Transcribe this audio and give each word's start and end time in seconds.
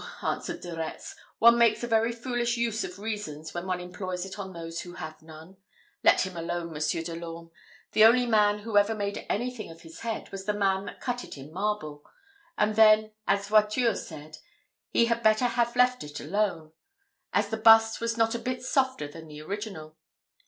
answered 0.23 0.61
De 0.61 0.75
Retz. 0.75 1.15
"One 1.37 1.59
makes 1.59 1.83
a 1.83 1.87
very 1.87 2.11
foolish 2.11 2.57
use 2.57 2.83
of 2.83 2.97
reason 2.97 3.45
when 3.51 3.67
one 3.67 3.79
employs 3.79 4.25
it 4.25 4.39
on 4.39 4.51
those 4.51 4.81
who 4.81 4.93
have 4.95 5.21
none. 5.21 5.57
Let 6.03 6.25
him 6.25 6.35
alone, 6.35 6.73
Monsieur 6.73 7.03
de 7.03 7.13
l'Orme. 7.15 7.51
The 7.91 8.05
only 8.05 8.25
man 8.25 8.57
who 8.61 8.77
ever 8.79 8.95
made 8.95 9.23
anything 9.29 9.69
of 9.69 9.81
his 9.83 9.99
head, 9.99 10.31
was 10.31 10.45
the 10.45 10.55
man 10.55 10.85
that 10.85 11.01
cut 11.01 11.23
it 11.23 11.37
in 11.37 11.53
marble; 11.53 12.03
and 12.57 12.75
then, 12.75 13.11
as 13.27 13.47
Voiture 13.49 13.93
said, 13.93 14.39
he 14.89 15.05
had 15.05 15.21
better 15.21 15.45
have 15.45 15.75
left 15.75 16.03
it 16.03 16.19
alone, 16.19 16.71
as 17.31 17.49
the 17.49 17.57
bust 17.57 18.01
was 18.01 18.17
not 18.17 18.33
a 18.33 18.39
bit 18.39 18.63
softer 18.63 19.07
than 19.07 19.27
the 19.27 19.39
original. 19.43 19.97